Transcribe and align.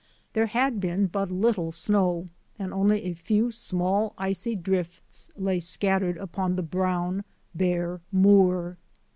There 0.33 0.47
had 0.47 0.79
been 0.79 1.05
but 1.05 1.29
little 1.29 1.71
snow, 1.71 2.25
and 2.57 2.73
only 2.73 3.03
a 3.03 3.13
few 3.13 3.51
small, 3.51 4.15
icy 4.17 4.55
drifts 4.55 5.29
lay 5.37 5.59
scattered 5.59 6.17
upon 6.17 6.55
the 6.55 6.63
brown, 6.63 7.23
bare 7.53 8.01
moor. 8.11 8.79